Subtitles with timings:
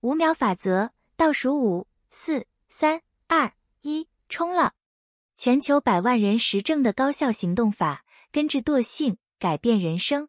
[0.00, 4.74] 五秒法则倒数五、四、三、二、一，冲了！
[5.34, 10.28] 全球百万人实证的高效行动法，根治惰性，改变人生。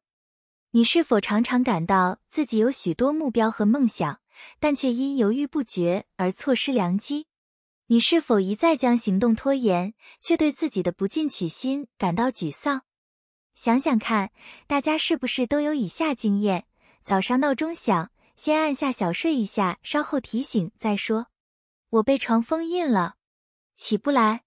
[0.71, 4.19] 你是否常常感到自己有许多目标和梦想，
[4.59, 7.27] 但却因犹豫不决而错失良机？
[7.87, 12.81] 你是否一再将行动拖延，却对自己的不进取心感到沮丧？
[13.53, 14.31] 想想看，
[14.65, 16.65] 大家是不是都有以下经验？
[17.03, 18.11] 早上闹钟响，
[18.41, 21.27] 先按下小睡一下，稍后提醒再说。
[21.89, 23.15] 我被床封印了，
[23.75, 24.45] 起不来。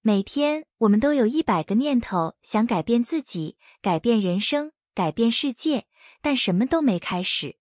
[0.00, 4.70] 每天我们都有一百个念头想改变自己，改变人生。
[4.94, 5.86] 改变世界，
[6.22, 7.56] 但什么都没开始。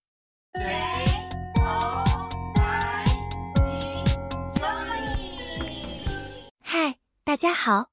[6.62, 7.90] 嗨，大家好，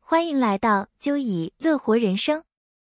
[0.00, 2.44] 欢迎来到就以乐活人生。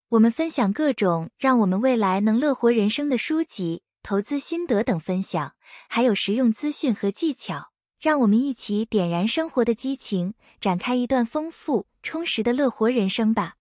[0.08, 5.52] 我们分享各种让我们未来能乐活人生的书籍、投资心得等分享，
[5.86, 13.56] 还有实用资讯和技巧，让我们一起点燃生活的激情，展开一段丰富充实的乐活人生吧。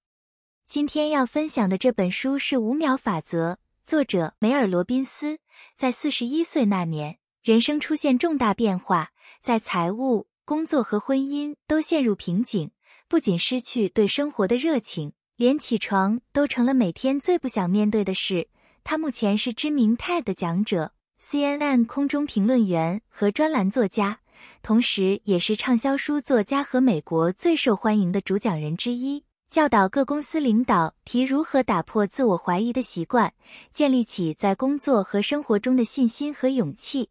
[0.66, 5.40] 今天要分享的这本书是《五秒法则》，作者梅尔·罗宾斯。
[5.76, 9.10] 在四十一岁那年，人生出现重大变化，
[9.42, 12.72] 在财务、工作和婚姻都陷入瓶颈，
[13.10, 18.48] 不仅失去对生活的热情，连起床都成了每天最不想面对的事。
[18.90, 24.20] 他目前是知名 TED 讲者、CNN 空中评论员和专栏作家，
[24.62, 29.26] 同时也是畅销书作家和美国最受欢迎的主讲人之一。
[29.50, 33.34] 教导各公司领导提如何打破自我怀疑的习惯，
[33.72, 37.10] 建立起在工作和生活中的信心和勇气。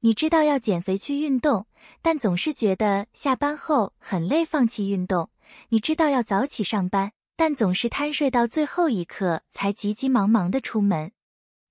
[0.00, 1.66] 你知道要减肥去运动，
[2.00, 5.28] 但总是觉得下班后很累，放弃运动。
[5.68, 11.12] 你知道要早起上班，但总是贪睡到最后一刻才急急忙忙的出门。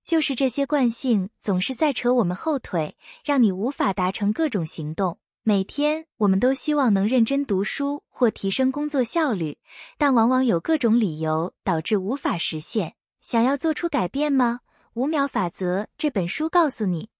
[0.04, 5.18] 就是这些惯性总是在扯我们后腿，让你无法达成各种行动。
[5.44, 9.58] 每天，我们都希望能认真读书或提升工作效率，
[9.98, 12.94] 但往往有各种理由导致无法实现。
[13.20, 14.60] 想要做出改变吗？
[14.94, 17.10] 五秒法则这本书告诉你。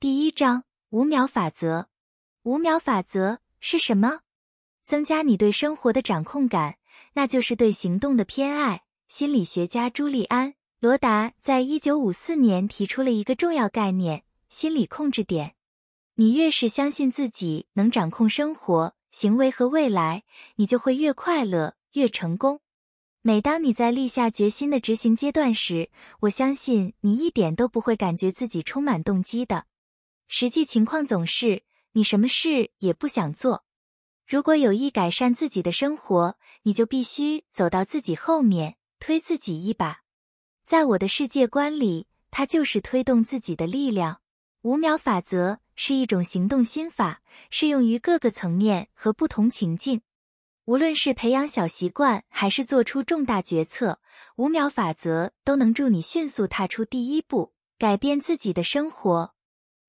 [0.00, 1.88] 第一章：五秒法则。
[2.44, 4.20] 五秒法则是什么？
[4.84, 6.76] 增加你对生活的掌控感，
[7.14, 8.82] 那就是对行动的偏爱。
[9.08, 15.54] 心理学家朱利安·罗达在一九五四年提出了一个重要概念——心理控制点。
[16.14, 20.24] 你越是相信自己能掌控生活、行为和未来，
[20.56, 22.60] 你就会越快乐、越成功。
[23.20, 25.90] 每当你在立下决心的执行阶段时，
[26.20, 29.66] 我相信你一点都不会感觉自己充满动机的。
[30.26, 31.62] 实际情况总是
[31.92, 33.64] 你什么事也不想做。
[34.32, 40.04] 如果有意改善自己的生活，你就必须走到自己后面，推自己一把。
[40.64, 44.22] 在我的世界观里，它就是推动自己的力量。
[44.62, 45.58] 五秒法则。
[45.74, 50.02] 是一种行动心法，适用于各个层面和不同情境。
[50.66, 53.98] 无论是培养小习惯，还是做出重大决策，
[54.36, 59.34] 五秒法则都能助你迅速踏出第一步，改变自己的生活。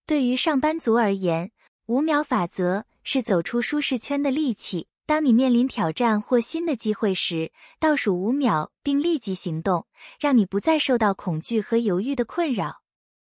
[0.05, 1.51] 对于上班族而言，
[1.87, 4.87] 五秒法则是走出舒适圈的利器。
[5.05, 9.85] 当你面临挑战或新的机会时，倒数五秒并立即行动，
[10.17, 12.81] 让你不再受到恐惧和犹豫的困扰。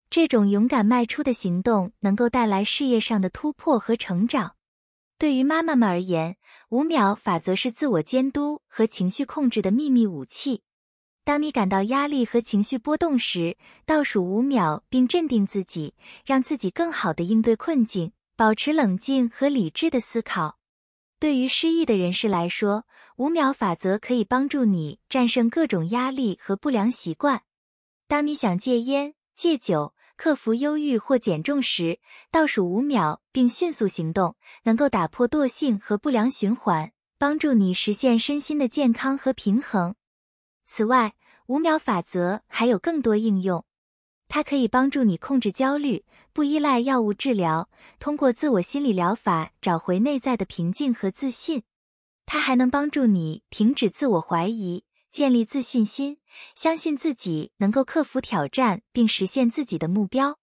[0.09, 4.55] 这种勇敢迈出的行动能够带来事业上的突破和成长。
[5.19, 6.37] 对于妈妈们而言，
[6.69, 10.63] 五秒法则是自我监督和情绪控制的秘密武器。
[11.25, 15.95] 当你感到压力和情绪波动时，倒数五秒并镇定自己，
[16.25, 20.59] 让自己更好的应对困境，保持冷静和理智的思考。
[21.19, 22.85] 对于失意的人士来说，
[23.17, 27.43] 五秒法则可以帮助你战胜各种压力和不良习惯。
[28.07, 39.95] 当你想戒烟、戒酒，克服忧郁或减重时，倒数五秒并迅速行动，能够打破惰性和不良循环，帮助你实现身心的健康和平衡。
[40.67, 41.15] 此外，
[41.49, 43.65] 五秒法则还有更多应用，
[44.29, 47.69] 它可以帮助你控制焦虑，不依赖药物治疗，
[47.99, 51.63] 通过自我心理疗法找回内在的平静和自信。
[52.27, 54.85] 它还能帮助你停止自我怀疑。
[55.09, 56.19] 建立自信心，
[56.55, 60.39] 相信自己能够克服挑战并实现自己的目标。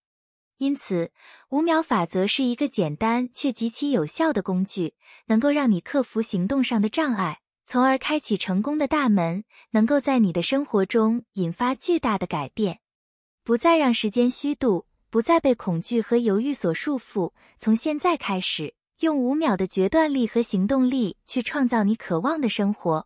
[0.58, 1.12] 因此，
[1.50, 4.96] 五秒法则是一个简单却极其有效的工具，
[5.28, 12.80] 能够让你克服行动上的障碍，从而开启成功的大门，能够在你的生活中引发巨大的改变。
[13.46, 17.34] 不再让时间虚度，不再被恐惧和犹豫所束缚。
[17.58, 23.06] 从现在开始，用五秒的决断力和行动力去创造你渴望的生活。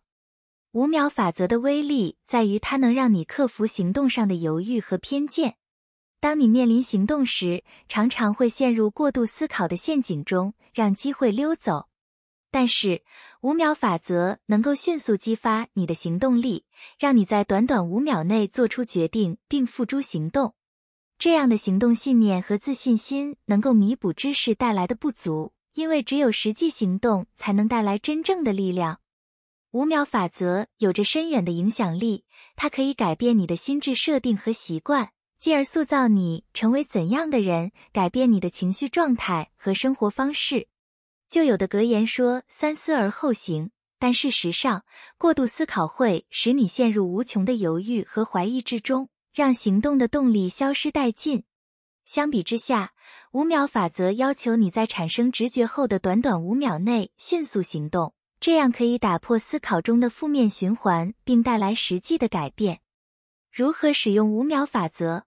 [0.72, 5.56] 五秒法则的威力在于，它能让你克服行动上的犹豫和偏见。
[6.20, 11.88] 当你面临行动时，常常会陷入过度思考的陷阱中，让机会溜走。
[12.50, 13.02] 但是，
[13.42, 16.64] 五秒法则能够迅速激发你的行动力，
[16.98, 20.54] 让你在短短五秒内做出决定并付诸行动。
[21.18, 29.00] 这样的行动信念和自信心能够弥补知识带来的不足，因为只有实际行动才能带来真正的力量。
[29.72, 32.24] 五秒法则有着深远的影响力，
[32.56, 40.68] 它可以改变你的心智设定和习惯，进而塑造你成为怎样的人，改变你的情绪状态和生活方式。
[41.28, 43.70] 就有的格言说“三思而后行”，
[44.00, 44.84] 但事实上，
[45.18, 51.44] 过度思考会使你陷入无穷的犹豫和怀疑之中，让行动的动力消失殆尽。
[52.06, 52.94] 相比之下，
[53.32, 62.80] 五秒法则要求你在产生直觉后的短短五秒内迅速行动，这样可以打破思考中的负面循环，并带来实际的改变。
[63.52, 65.24] 如何使用五秒法则？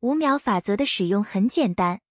[0.00, 2.02] 五秒法则的使用很简单。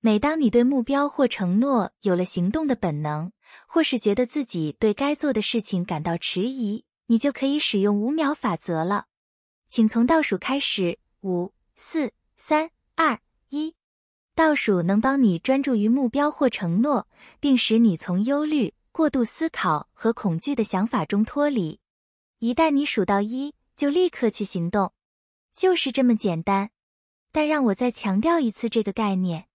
[0.00, 3.32] 每当你对目标或承诺有了行动的本能，
[3.66, 9.06] 或是觉得自己对该做的事情感到迟疑，你就可以使用五秒法则了。
[9.66, 13.18] 请从倒数开始，五、四、三、二、
[13.48, 13.74] 一。
[14.36, 17.08] 倒数能帮你专注于目标或承诺，
[17.40, 21.80] 并使你从忧虑、过度思考和恐惧的想法中脱离。
[22.38, 24.92] 一旦你数到一，就立刻去行动，
[25.56, 26.70] 就是这么简单。
[27.32, 29.47] 但让我再强调一次这个概念。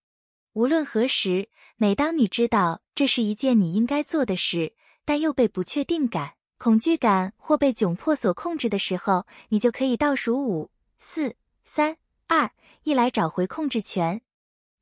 [0.54, 10.70] 无论何时，每当你知道这是一件你应该做的事，但又被不确定感、恐惧感或被窘迫所控制的时候，你就可以倒数五、
[11.00, 11.98] 四、三、
[12.28, 12.52] 二、
[12.84, 14.22] 一来找回控制权。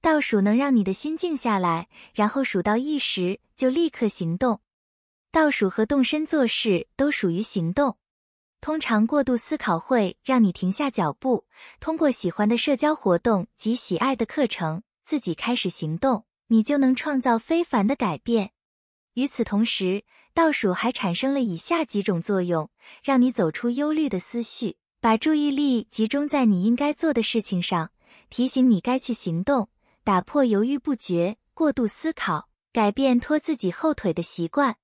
[0.02, 4.60] 倒数能让你的心静下来，然后数到一时就立刻行动。
[5.32, 7.98] 倒数和动身做事都属于行动。
[8.60, 11.46] 通常过度思考会让你停下脚步，
[11.80, 14.84] 通过喜欢的社交活动及喜爱的课程。
[15.12, 18.52] 自己开始行动，你就能创造非凡的改变。
[19.16, 22.70] 与此同时，倒数还产生了以下几种作用：
[23.04, 27.92] 让你走出忧虑的思绪，把注意力集中在你应该做的事情上，
[28.30, 29.68] 提醒你该去行动，
[30.06, 34.78] 打破犹豫不决、过度思考，改变拖自己后腿的习惯。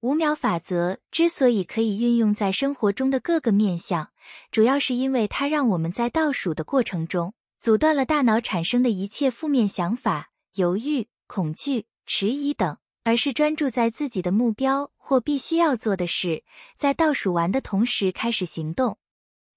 [0.00, 4.08] 五秒法则之所以可以运用在生活中的各个面向，
[4.50, 7.34] 主要是因为它让我们在倒数的过程中。
[7.60, 16.42] 阻断了大脑产生的一切负面想法、犹豫、恐惧、迟疑等，而是专注在自己的目标或必须要做的事，
[16.78, 18.96] 在倒数完的同时开始行动，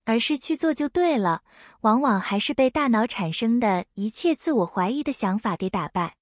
[0.03, 1.44] 而是去做就对了。
[1.83, 6.17] 往往还是被大脑产生的一切自我怀疑的想法给打败。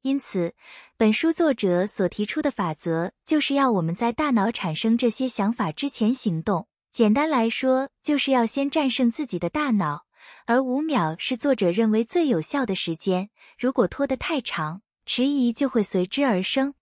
[0.00, 0.54] 因此，
[0.96, 6.68] 本书作者所提出的法则，就是要我们在大脑产生这些想法之前行动。
[6.90, 10.06] 简单来说，就是要先战胜自己的大脑。
[10.46, 16.74] 而五秒是作者认为最有效的时间，如果拖得太长，迟疑就会随之而生。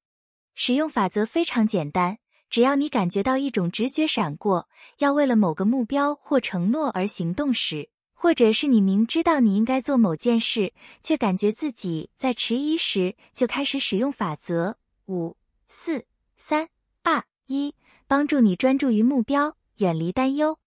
[0.54, 10.72] 使用法则非常简单，只要你感觉到一种直觉闪过，要为了某个目标或承诺而行动时，或者是你明知道你应该做某件事，
[11.02, 14.78] 却感觉自己在迟疑时，就开始使用法则。
[15.06, 15.37] 五、
[15.69, 16.06] 四、
[16.37, 16.69] 三、
[17.02, 17.75] 二、一，
[18.06, 20.58] 帮助你专注于目标，远离担忧。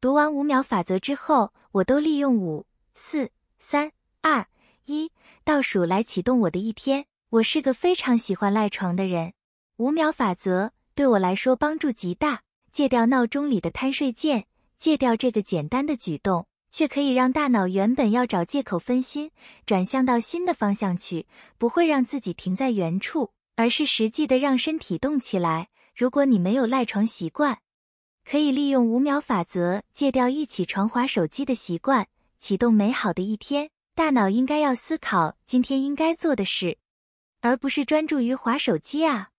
[0.00, 2.64] 读完五秒法则之后，我都利用五、
[2.94, 3.92] 四、三、
[4.22, 4.46] 二、
[4.86, 5.12] 一
[5.44, 7.04] 倒数来启动我的一天。
[7.28, 9.34] 我是个非常喜欢赖床的人，
[9.76, 12.40] 五秒法则对我来说帮助极大。
[12.72, 19.30] 戒掉闹钟里的贪睡键，戒掉这个简单的举动，却可以让大脑原本要找借口分心，
[19.66, 21.26] 转向到新的方向去，
[21.58, 25.68] 不会让自己停在原处，而是实际的让身体动起来。
[25.94, 27.58] 如果你没有赖床习惯，
[28.24, 32.06] 可以利用五秒法则戒掉一起床划手机的习惯，
[32.38, 33.70] 启动美好的一天。
[33.94, 36.78] 大脑应该要思考今天应该做的事，
[37.40, 39.30] 而不是专注于划手机啊！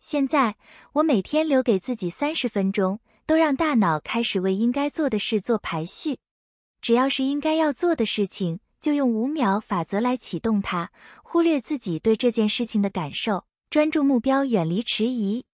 [0.00, 0.56] 现在
[0.94, 6.20] 我每天留给自己三十分钟，都让大脑开始为应该做的事做排序。
[6.80, 10.90] 只要是应该要做的事情，就用五秒法则来启动它，
[11.24, 15.44] 忽略自己对这件事情的感受，专注目标，远离迟疑。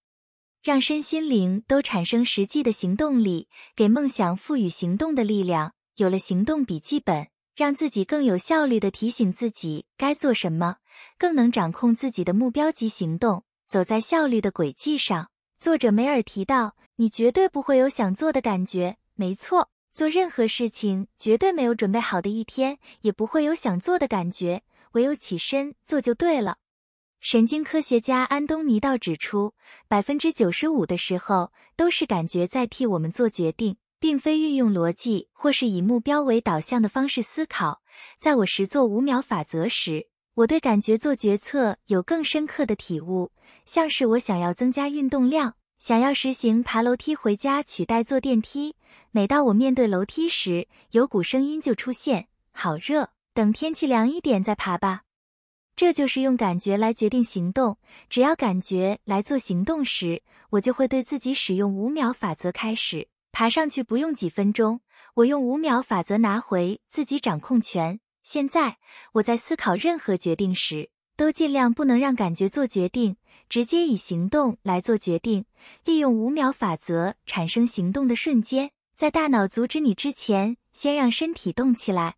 [0.65, 5.73] 让身心灵都产生实际的行动力，给梦想赋予行动的力量。
[5.97, 10.77] 有了行动笔记本，让自己更有效率的提醒自己该做什么，
[11.19, 15.29] 更能掌控自己的目标及行动，走在效率的轨迹上。
[15.59, 26.57] 作者梅尔提到：“你绝对不会有想做的感觉。”没错，做任何事情绝对没有准备好的一天，也不会有想做的感觉，唯有起身做就对了。
[27.19, 29.53] 神经科学家安东尼道指出，
[29.87, 37.81] 百分之九十五的时候都是感觉在替我们做决定，并非运用逻辑或是以目标为导向的方式思考。
[38.19, 43.31] 在我实做五秒法则时，我对感觉做决策有更深刻的体悟，
[43.65, 48.75] 像是我想要增加运动量，想要实行爬楼梯回家取代坐电梯。
[49.09, 55.03] 每到我面对楼梯时，有股声音就出现：“好热，等天气凉一点再爬吧。”
[55.75, 57.77] 这就是用感觉来决定行动。
[58.09, 64.79] 只要感觉来做行动时，我就会对自己使用五秒法则开始爬上去，不用几分钟。
[65.15, 67.99] 我用五秒法则拿回自己掌控权。
[68.23, 68.77] 现在
[69.13, 73.17] 我在思考任何决定时，都尽量不能让感觉做决定，
[73.49, 75.45] 直接以行动来做决定。
[75.83, 82.15] 利用五秒法则产生行动的瞬间，在大脑阻止你之前，先让身体动起来。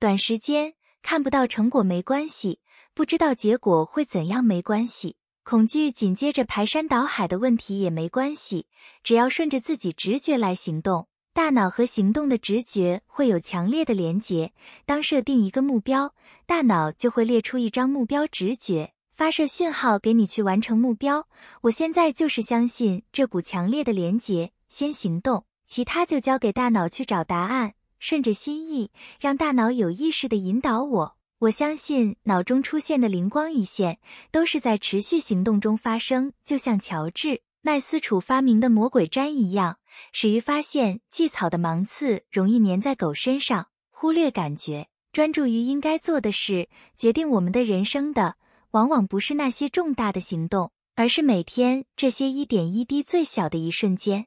[0.00, 2.60] 短时间看不到成果没关系，
[2.96, 8.68] 不知道结果会怎样没关系，恐惧紧接着排山倒海的问题也没关系，
[9.02, 11.06] 只要顺着自己直觉来行动。
[11.34, 14.54] 大脑和行动的直觉会有强烈的连结。
[14.86, 16.14] 当设定一个目标，
[16.46, 21.28] 大脑就会列出一张目标直觉，发射讯号给你去完成目标。
[21.64, 27.74] 我现在就是相信这股强烈的连结，先行动，其他就交给大脑去找答案。
[27.98, 31.15] 顺着心意，让大脑有意识的引导我。
[31.40, 33.98] 我相信脑中出现的灵光一现，
[34.30, 37.42] 都是在持续行动中发生，就像乔治。
[37.60, 39.78] 麦斯楚发明的魔鬼毡一样，
[40.12, 46.70] 始于发现蓟草的芒刺容易粘在狗身上，忽略感觉，专注于应该做的事。
[46.96, 48.36] 决定我们的人生的，
[48.70, 54.26] 往往不是那些重大的行动，而是每天这些一点一滴最小的一瞬间。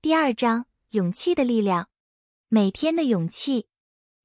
[0.00, 1.88] 第二章，勇气的力量，
[2.48, 3.66] 每天的勇气。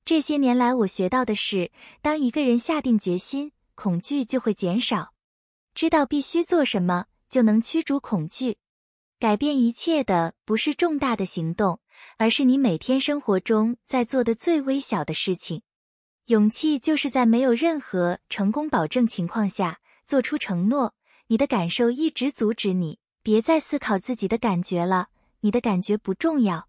[0.05, 5.13] 这些年来，我学到的是，当一个人下定决心，恐惧就会减少，
[5.73, 7.05] 知道必须做什么。
[7.29, 8.57] 就能驱逐恐惧，
[9.17, 11.79] 改变一切的不是重大的行动，
[12.17, 15.63] 而是你每天生活中在做的最微小的事情。
[16.27, 20.93] 勇气就是在没有任何成功保证情况下做出承诺。
[21.25, 25.07] 你的感受一直阻止你，别再思考自己的感觉了，
[25.39, 26.67] 你的感觉不重要，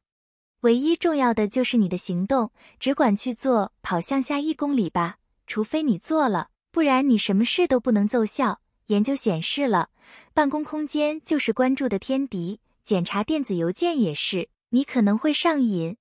[0.64, 2.50] 唯一重要的就是你的行动。
[2.80, 8.62] 只管去做，跑向下一公里吧，除非你做了，不然你什么事都不能奏效。
[8.86, 9.90] 研究显示了，
[10.32, 12.60] 办公空间就是关注的天敌。
[12.82, 15.98] 检查电子邮件也是，你可能会上瘾，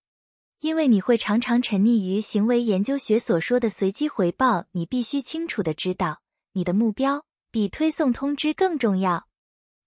[0.61, 4.63] 因为你会常常沉溺于行为研究学所说的随机回报。
[4.71, 6.21] 你必须清楚的知道，
[6.53, 9.27] 你的目标比推送通知更重要，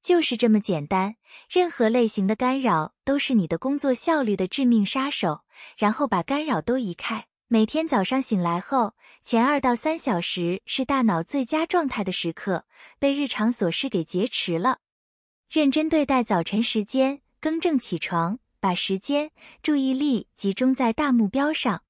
[0.06, 1.16] 就是这么简单。
[1.50, 5.40] 任何类型的干扰都是你的工作效率的致命杀手。
[5.76, 7.26] 然后把干扰都移开。
[7.48, 12.66] 每天早上醒来后，前二到三小时是大脑最佳状态的时刻，
[13.00, 14.78] 被日常琐事给劫持了。
[15.50, 21.82] 认真对待早晨时间，更正起床，把时间、注意力集中在大目标上。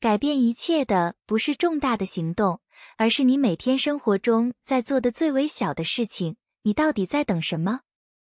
[0.00, 2.62] 改变一切的不是重大的行动，
[2.96, 6.36] 而是你每天生活中在做的最微小的事情。
[6.62, 7.80] 你到底在等什么？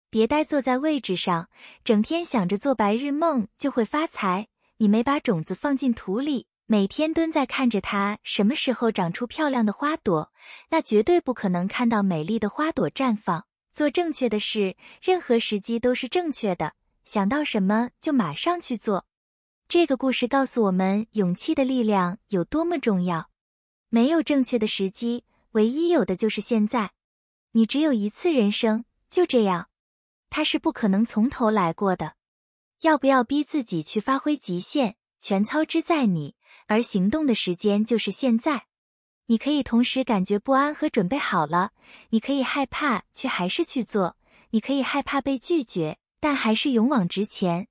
[0.09, 1.49] 别呆坐在位置上，
[1.83, 4.47] 整天想着做白日梦就会发财。
[4.77, 6.47] 你没把种子放进土里。
[6.67, 10.33] 每天蹲在看着它什么时候长出漂亮的花朵，
[10.69, 13.45] 那绝对不可能看到美丽的花朵绽放。
[13.71, 16.73] 做正确的事，任何时机都是正确的。
[17.03, 19.05] 想到什么就马上去做。
[19.67, 23.29] 这个故事告诉我们，勇气的力量有多么重要。
[23.89, 26.94] 没有正确的时机，唯一有的就是现在。
[27.57, 29.69] 你只有一次人生，就这样，
[30.29, 32.15] 它是不可能从头来过的。
[32.81, 36.35] 要不要逼自己去发挥极限，全操之在你。
[36.67, 38.65] 而行动的时间就是现在，
[39.27, 41.71] 你可以同时感觉不安和准备好了，
[42.09, 44.17] 你可以害怕却还是去做，
[44.49, 47.69] 你可以害怕被拒绝，但还是勇往直前。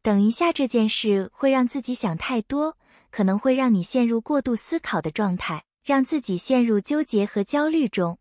[0.00, 2.78] 等一下，这件事会让自己想太多，
[3.10, 8.18] 可能会让你陷入过度思考的状态，让自己陷入纠结和焦虑中。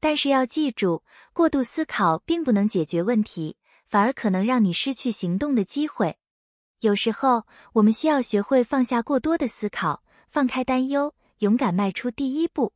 [0.00, 1.02] 但是要记住，
[1.32, 6.18] 过度思考并不能解决问题，反而可能让你失去行动的机会。
[6.80, 12.72] 有时候，我们需要学会放下过多的思考，放开担忧，勇敢迈出第一步，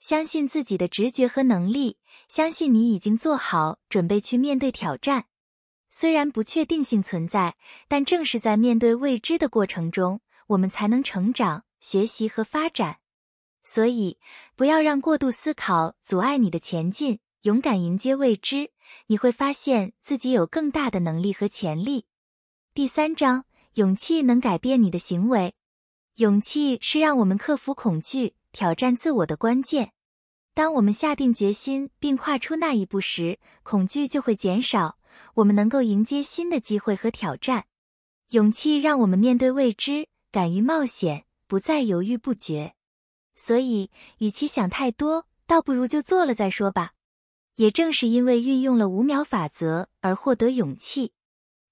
[0.00, 5.26] 相信自己的直觉和能力，相信你已经做好准备去面对挑战。
[5.90, 7.56] 虽然不确定性存在，
[7.86, 13.00] 但正是在面对未知的过程中，我们才能成长、学习和发展。
[13.64, 14.18] 所以，
[14.54, 18.70] 不要让过度思考阻碍你的前进，勇敢迎接未知，
[19.06, 22.04] 你会发现自己有更大的能力和潜力。
[22.74, 25.54] 第三章，勇气能改变你的行为。
[26.16, 29.92] 勇气是让我们克服恐惧、挑战自我的关键。
[30.52, 34.98] 当我们下定决心并跨出那一步时，恐惧就会减少，
[35.34, 37.64] 我们能够迎接新的机会和挑战。
[38.30, 42.74] 勇气让我们面对未知，敢于冒险，不再犹豫不决。
[43.34, 46.92] 所以，与其想太多，倒不如就做了再说吧。
[47.56, 51.12] 也正是因为运用了五秒法则而获得勇气，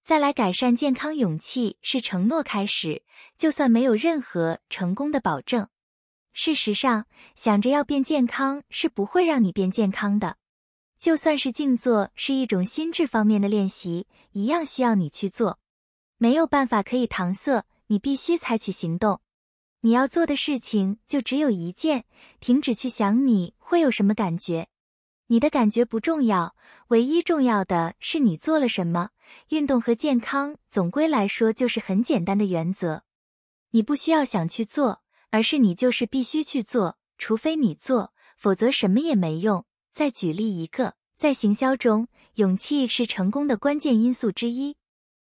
[0.05, 1.15] 再来改善健康。
[1.17, 3.03] 勇气是承诺开始，
[3.37, 5.69] 就算没有任何成功的保证。
[6.33, 10.37] 事实上，想着要变健康是不会让你变健康的。
[10.99, 15.59] 就算是静坐是一种心智方面的练习，一样需要你去做。
[16.17, 19.21] 没有办法可以搪塞，你必须采取行动。
[19.85, 22.05] 你要做的事情就只有一件：
[22.39, 24.69] 停止去想你会有什么感觉。
[25.27, 26.55] 你的感觉不重要，
[26.89, 29.11] 唯一重要的是你做了什么。
[29.49, 33.03] 运动和健康总归来说就是很简单的原则。
[33.73, 36.99] 你不需要想去做，而是你就是必须去做。
[37.19, 39.65] 除非你做，否则什么也没用。
[39.93, 44.77] 再举例一个，在行销中，勇气是成功的关键因素之一。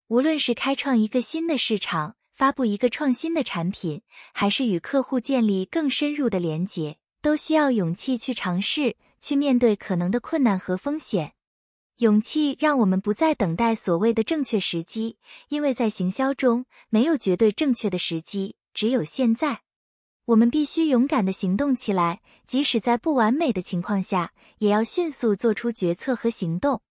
[0.08, 8.96] 无论是开创一个新的市场，发布一个创新的产品，还是与客户建立更深入的连接，都需要勇气去尝试。
[9.20, 11.34] 去面对可能的困难和风险，
[11.98, 15.16] 勇气让我们不再等待所谓的正确时机，
[15.48, 19.60] 因为在行销中没有绝对正确的时机，只有现在。
[20.24, 26.82] 我们必须勇敢的行动起来，即使在不完美的情况下，也要迅速做出决策和行动。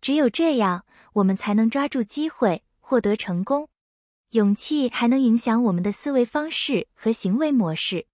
[0.00, 3.68] 只有这样，我们才能抓住机会，获得成功。
[4.30, 8.06] 勇气还能影响我们的思维方式和行为模式。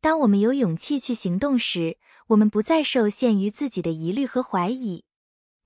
[0.00, 1.98] 当我们有勇气去行动时，
[2.28, 5.04] 我们不再受限于自己的疑虑和怀疑，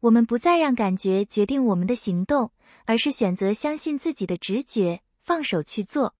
[0.00, 2.50] 我们不再让感觉决定我们的行动，
[2.86, 6.16] 而是选择相信自己的直觉，放手去做。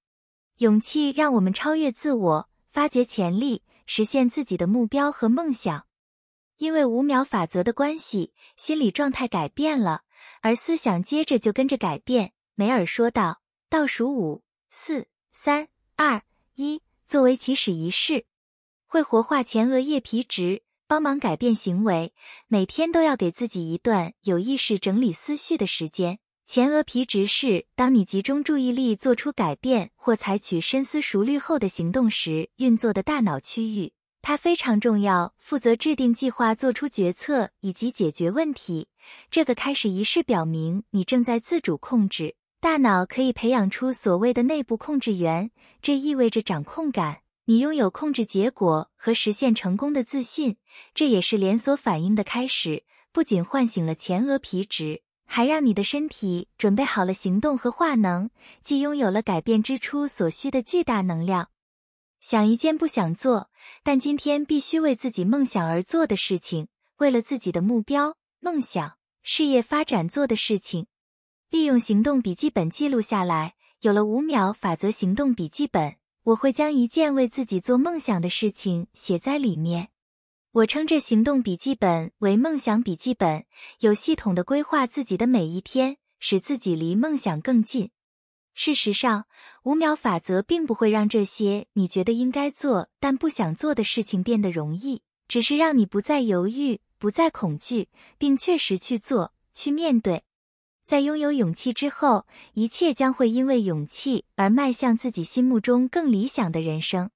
[0.58, 5.86] 勇气让我们超越自我，发掘潜力，实现自己的目标和梦想。
[6.58, 10.02] 因为五秒法则的关系，心理状态改变了，
[10.42, 12.34] 而思想接着就跟着改变。
[12.54, 16.22] 梅尔说道：“倒数五、四、三、二、
[16.54, 18.26] 一，作为起始仪式。”
[18.86, 22.12] 会活化前额叶皮质，帮忙改变行为。
[22.46, 26.20] 每天都要给自己一段有意识整理思绪的时间。
[26.46, 38.88] 前额皮质是当你集中注意力做出改变或采取深思熟虑后的行动时运作的大脑区域，它非常重要，负责制定计划、做出决策以及解决问题。
[39.30, 45.50] 这个开始仪式表明你正在自主控制大脑，可以培养出所谓的内部控制员，
[45.82, 47.18] 这意味着掌控感。
[47.44, 50.56] 你拥有控制结果和实现成功的自信，
[50.94, 52.84] 这也是连锁反应的开始。
[53.12, 58.30] 不仅唤醒了前额皮质，还让你的身体准备好了行动和化能，
[58.62, 61.50] 既拥有了改变之初所需的巨大能量。
[62.22, 63.50] 想一件不想做，
[63.82, 70.86] 但今天必须为自己梦想而做的事情，为了自己的目标、梦想、事业发展做的事情。
[71.54, 73.54] 利用行动笔记本记录下来。
[73.82, 75.94] 有了五秒法则行动笔记本。
[76.24, 79.90] 我会将一件为自己做梦想的事情写在里面。
[80.50, 83.44] 我称这行动笔记本为梦想笔记本，
[83.78, 87.92] 有系统的规划自己的每一天，使自己离梦想更近。
[88.52, 89.26] 事实上，
[89.62, 100.24] 五秒法则并不会让这些你觉得应该做但不想做的事情变得容易，只是让你不再犹豫，不再恐惧，并确实去做，去面对。
[100.84, 107.10] 在拥有勇气之后，一切将会因为勇气而迈向自己心目中更理想的人生。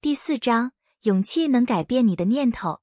[0.00, 2.80] 第四章，勇气能改变你的念头。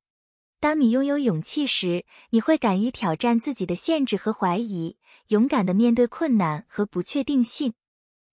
[0.59, 4.95] 当你拥有勇气时，你会敢于挑战自己的限制和怀疑，
[5.29, 7.73] 勇敢的面对困难和不确定性。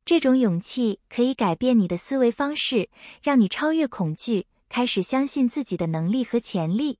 [0.04, 2.90] 这种勇气可以改变你的思维方式，
[3.22, 6.98] 让你超越恐惧，开始相信自己的能力和潜力。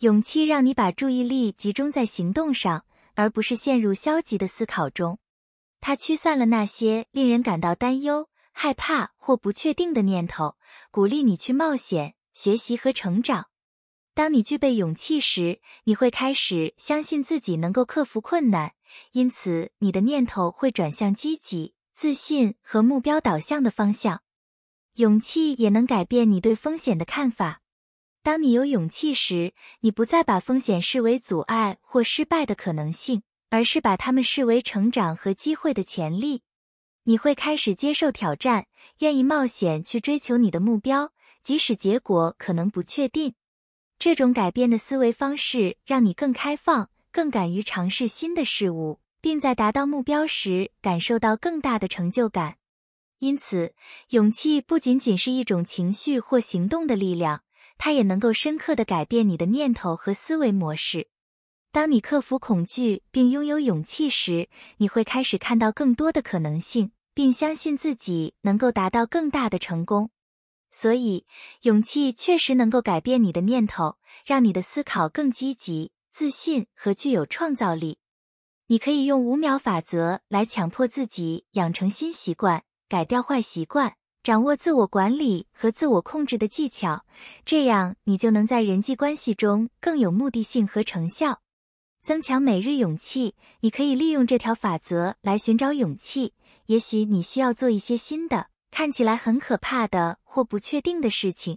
[0.00, 2.84] 勇气让你把注意力集中在行动上。
[3.18, 5.18] 而不是陷入消极的思考中，
[5.80, 10.54] 它驱散了那些令人感到担忧、害怕或不确定的念头，
[10.92, 13.46] 鼓励你去冒险、学习和成长。
[14.14, 18.74] 当你具备勇气时，你会开始相信自己能够克服困难，
[19.10, 24.22] 因此你的念头会转向积极、自信和目标导向的方向。
[24.94, 27.62] 勇气也能改变你对风险的看法。
[28.28, 36.42] 当你有勇气时，你不再把风险视为阻碍或失败的可能性，而是把它们视为成长和机会的潜力。
[37.04, 38.66] 你会开始接受挑战，
[38.98, 43.32] 愿意冒险去追求你的目标，即使结果可能不确定。
[43.98, 52.58] 这种改变的思维方式让你更开放，更敢于尝试新的事物，并在达到目标时感受到更大的成就感。
[53.20, 53.72] 因此，
[54.10, 57.40] 勇气不仅仅是一种情绪或行动的力量。
[57.78, 61.08] 它也能够深刻的改变你的念头和思维模式。
[61.70, 70.10] 当你克服恐惧并拥有勇气时，你会开始看到更多的可能性，并相信自己能够达到更大的成功。
[70.70, 71.26] 所以，
[71.62, 77.98] 勇气确实能够改变你的念头，让你的思考更积极、自信和具有创造力。
[78.68, 83.97] 你可以用五秒法则来强迫自己养成新习惯，改掉坏习惯，
[84.28, 87.06] 掌握自我管理和自我控制的技巧，
[87.46, 91.40] 这样你就能在人际关系中更有目的性和成效。
[92.02, 96.34] 增强每日勇气，你可以利用这条法则来寻找勇气。
[96.66, 101.56] 也许你需要做一些新的、看起来很可怕的或不确定的事情。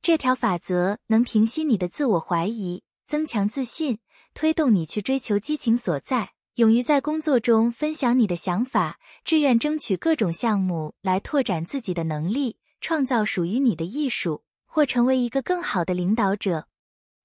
[0.00, 3.98] 这条法则能平息你的自我怀疑，增强自信，
[4.32, 6.30] 推动你去追求激情所在。
[6.58, 16.66] 勇于在工作中分享你的想法，志愿争取各种项目来拓展自己的能力，创造属于你的艺术，或成为一个更好的领导者。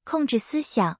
[0.04, 1.00] 控制思想，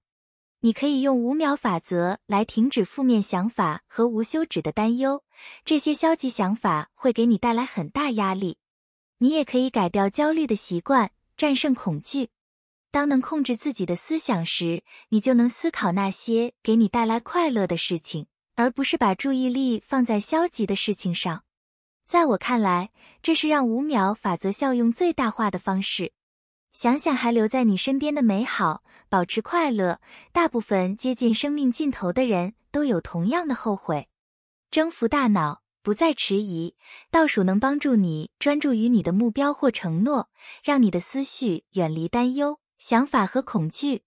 [0.62, 5.24] 你可以用五秒法则来停止负面想法和无休止的担忧，
[5.64, 8.58] 这些消极想法会给你带来很大压力。
[9.20, 12.30] 你也可以改掉焦虑的习惯，战胜恐惧。
[12.94, 21.44] 当能控制自己的思想时，你就能思考那些给你带来快乐的事情，而不是把注意力放在消极的事情上。
[22.06, 22.92] 在我看来，
[23.24, 26.14] 这是让五秒法则效用最大化的方式。
[26.72, 30.00] 想想还留在你身边的美好，保持快乐。
[30.32, 34.08] 大部分接近生命尽头的人都有同样的后悔。
[34.70, 36.76] 征服大脑，不再迟疑。
[37.10, 40.30] 倒数能帮助你专注于你的目标或承诺，
[40.64, 42.60] 让你的思绪远离担忧。
[42.86, 44.02] 想法和恐惧。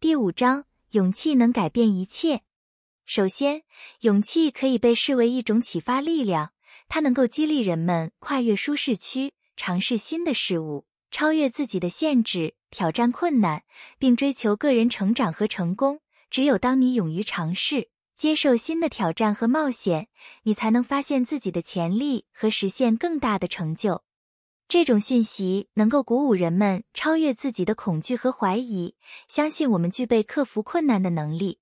[0.00, 2.42] 第五章，勇气能改变一切。
[3.06, 3.62] 首先，
[4.00, 6.50] 勇气可以被视为一种启发力量，
[6.88, 13.62] 它能够激励人们跨越舒适区，尝试新的事物，超越自己的限制，挑战困难，
[13.96, 16.00] 并追求个人成长和成功。
[16.28, 20.08] 只有当你勇于尝试，接受新的挑战和冒险，
[20.42, 24.02] 你才能发现自己的潜力和实现更大的成就。
[24.70, 28.94] 这种讯息能够鼓舞人们超越自己的恐惧和怀疑，
[29.26, 31.58] 相信我们具备克服困难的能力。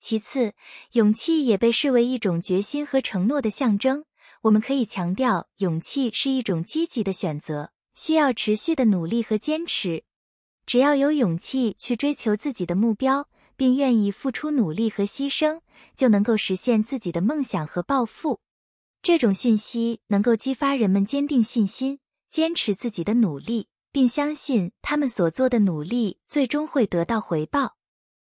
[0.00, 0.54] 其次，
[0.92, 4.06] 勇气也被视为一种决心和承诺的象征。
[4.40, 10.04] 我们可以强调，勇气是一种积极的选择，需要持续的努力和坚持。
[10.64, 15.60] 只要有勇气去追求自己的目标，并愿意付出努力和牺牲，
[15.94, 18.40] 就能够实现自己的梦想和抱负。
[19.02, 21.98] 这种讯息能够激发人们坚定信心。
[22.30, 27.76] 坚持自己的努力，并相信他们所做的努力最终会得到回报。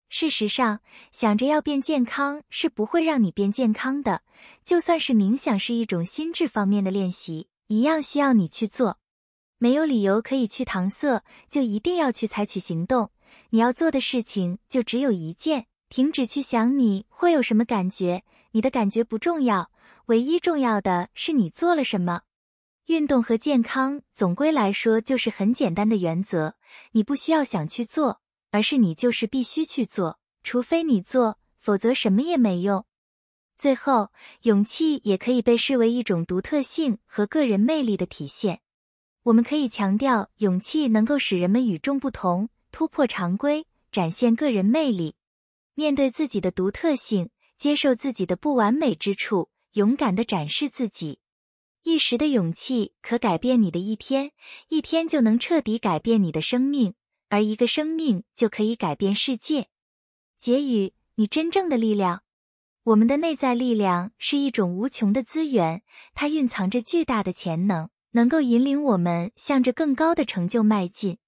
[0.09, 0.81] 事实上，
[1.13, 4.23] 想着要变健康是不会让你变健康的。
[4.65, 8.99] 就算是冥想是一种心智方面的练习，一样需要你去做。
[9.59, 13.11] 没有理由可以去搪塞，就一定要去采取行动。
[13.51, 19.71] 你要做的事情就只有一件：停止去想你会有什么感觉，你的感觉不重要，
[20.07, 22.23] 唯一重要的是你做了什么。
[22.91, 26.57] 运动和健康总归来说就是很简单的原则，
[26.91, 32.85] 你不需要想去做，而是你就是必须去做，除非你做，否则什么也没用。
[33.57, 34.11] 最后，
[34.43, 38.61] 勇气也可以被视为一种独特性和个人魅力的体现。
[39.23, 45.15] 我们可以强调，勇气能够使人们与众不同，突破常规，展现个人魅力，
[45.75, 51.21] 面对自己的独特性，接受自己的不完美之处，勇敢地展示自己。
[51.83, 54.33] 一时的勇气可改变你的一天，
[54.69, 56.95] 一天就能彻底改变你的生命，
[57.29, 59.69] 而一个生命就可以改变世界。
[60.39, 62.23] 结语：你真正的力量。
[62.85, 65.83] 我们的内在力量是一种无穷的资源，
[66.15, 71.19] 它蕴藏着巨大的潜能，能够引领我们向着更高的成就迈进。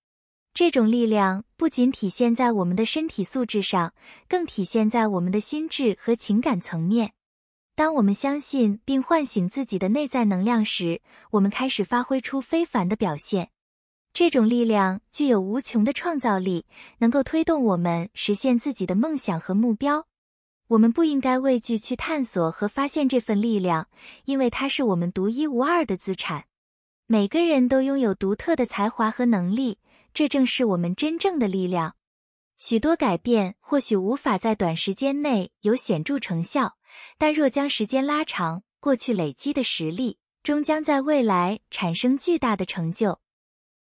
[0.54, 3.94] 这种力量不仅体现在我们的身体素质上，
[4.28, 7.14] 更体现在我们的心智和情感层面。
[7.74, 13.50] 当我们相信并唤醒自己的内在能量时，我们开始发挥出非凡的表现。
[14.12, 16.66] 这种力量具有无穷的创造力，
[16.98, 20.06] 能够推动我们实现自己的梦想和目标。
[20.68, 23.88] 我们不应该畏惧去探索和发现这份力量，
[24.24, 26.44] 因为它是我们独一无二的资产。
[27.06, 29.78] 每个人都拥有独特的才华和能力，
[30.12, 31.94] 这正是我们真正的力量。
[32.58, 36.76] 许多改变或许无法在短时间内有显著成效。
[37.18, 43.20] 但若将时间拉长，过去累积的实力终将在未来产生巨大的成就。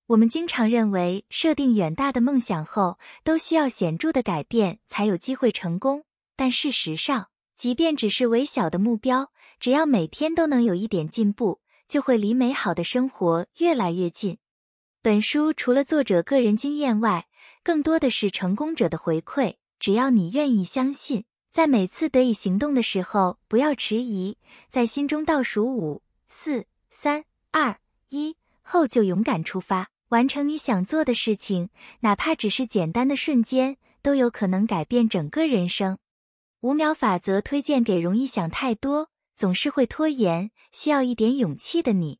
[0.08, 6.06] 我们经常认为，设定远大的梦想后，都需要显著的改变才有机会成功。
[6.36, 14.38] 但事实上，即便只是微小的目标，只要每天都能有一点进步，就会离美好的生活越来越近。
[15.02, 17.28] 本书除了作者个人经验外，
[17.64, 19.56] 更多的是成功者的回馈。
[19.80, 21.26] 只要你愿意相信。
[21.50, 27.80] 在每次得以行动的时候，不要迟疑，在心中倒数五、四、三、二、
[28.10, 31.70] 一后就勇敢出发，完成你想做的事情，
[32.02, 35.98] 哪怕只是简单的瞬间，都有可能改变整个人生。
[36.62, 42.20] 五秒法则推荐给容易想太多、总是会拖延、需要一点勇气的你，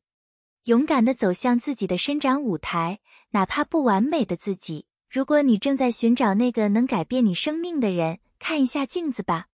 [0.64, 4.86] 勇敢的走向自己的伸展舞台，哪怕不完美的自己。
[5.10, 9.48] 如果你正在寻找那个能改变你生命的人，看一下镜子吧。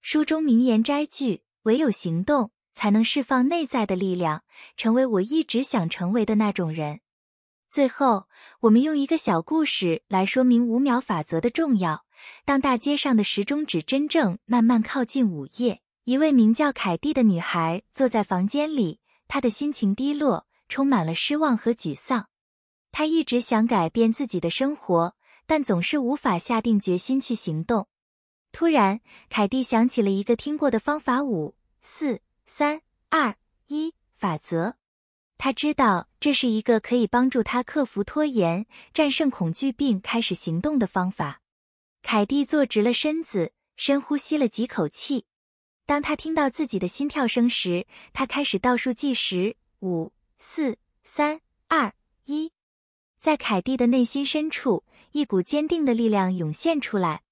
[0.00, 4.44] 书中名言摘句：唯有行动，才能释放内在的力量，
[4.76, 7.00] 成为我一直想成为的那种人。
[7.70, 8.26] 最后，
[8.60, 12.04] 我们用一个小故事来说明五秒法则的重要。
[12.44, 22.28] 当大街上的时钟指针正慢慢靠近午夜，一位名叫凯蒂的女孩坐在房间里，她的心情低落，充满了失望和沮丧。
[22.90, 25.14] 她一直想改变自己的生活，
[25.46, 27.86] 但总是无法下定决心去行动。
[28.52, 33.36] 突然，凯蒂想起了一个听过的方法——五、四、三、二、
[33.68, 34.76] 一法则。
[35.38, 41.40] 他知道这是一个可以帮助他克服拖延、战胜恐惧并开始行动的方法。
[42.02, 45.24] 凯蒂坐直了身子，深呼吸了几口气。
[45.86, 51.94] 当他听到自己的心跳声时，他开始倒数计时：五、四、三、二、
[52.26, 52.52] 一。
[53.18, 57.22] 在凯蒂的内心深处，一股坚定的力量涌现出来。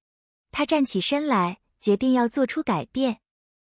[0.50, 3.20] 他站起身来，决定要做出改变。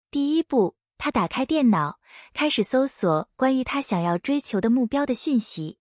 [0.09, 1.99] 第一步，他打开电脑，
[2.33, 5.79] 开始搜索关于他想要追求的目标的讯息。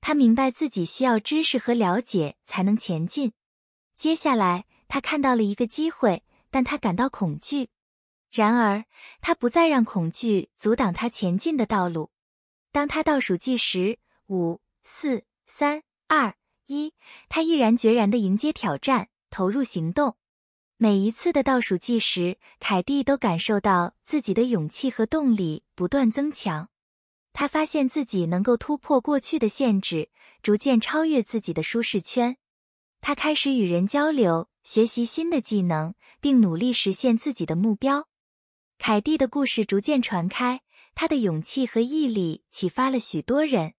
[0.00, 3.32] 他明白自己需要知识和了解才能前进。
[3.96, 7.68] 接下来，他看到了一个机会，但他感到恐惧。
[8.30, 8.84] 然而，
[9.20, 12.10] 他不再让恐惧阻挡他前进的道路。
[12.70, 13.98] 当他倒数计时，
[14.28, 16.34] 五、四、三、二、
[16.66, 16.94] 一，
[17.28, 20.16] 他毅然决然地迎接挑战，投入行动。
[20.80, 26.68] 每一次的倒数计时，凯蒂都感受到自己的勇气和动力不断增强。
[27.32, 30.10] 他发现自己能够突破过去的限制，
[30.40, 32.36] 逐渐超越自己的舒适圈。
[33.00, 38.06] 他开始与人交流，学习新的技能，并努力实现自己的目标。
[38.78, 40.60] 凯蒂的故事逐渐传开，
[40.94, 43.74] 他的勇气和毅力启发了许多人。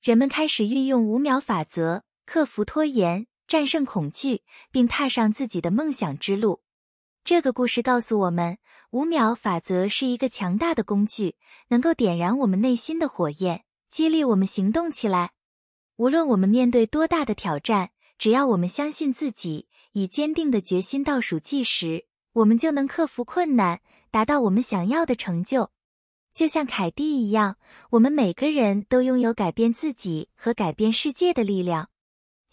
[0.00, 6.62] 人们开始运用五秒法则，克服拖延，战胜恐惧，并踏上自己的梦想之路。
[7.22, 8.56] 这个故事告诉我们，
[8.92, 11.36] 五秒法则是一个强大的工具，
[11.68, 15.32] 能够点燃我们内心的火焰，激励我们行动起来。
[15.96, 25.70] 无论我们面对多大的挑战，只要我们相信自己，以坚定的决心倒数计时，我们就能克服困难，达到我们想要的成就。
[26.32, 27.58] 就像凯蒂一样，
[27.90, 31.90] 我们每个人都拥有改变自己和改变世界的力量。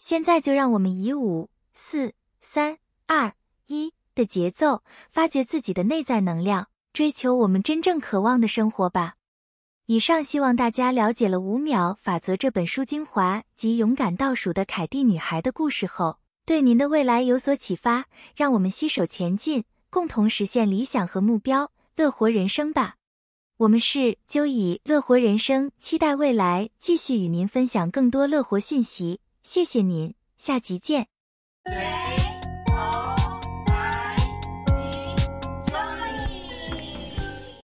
[0.00, 3.34] 现在就让我们以五、四、三、二、
[3.66, 9.16] 一的节奏，发掘自己的内在能量，追求我们真正渴望的生活吧。
[9.84, 18.06] 以上希望大家了解了《五秒法则》这本书精华及勇敢倒数的凯蒂女孩的故事后，对您的未来有所启发。
[18.34, 22.96] 让我们携手前进，共同实现理想和目标，乐活人生吧！
[23.58, 29.20] 我们是就以乐活人生，期待未来继续与您分享更多乐活讯息。
[29.52, 31.08] 谢谢您，下集见。